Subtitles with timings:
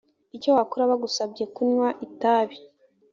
[0.35, 2.57] icyo wakora bagusabye kunywa itabi